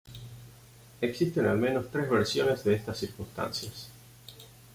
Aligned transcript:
Existen 0.99 1.45
al 1.45 1.59
menos 1.59 1.91
tres 1.91 2.09
versiones 2.09 2.63
de 2.63 2.73
estas 2.73 2.97
circunstancias. 2.97 3.91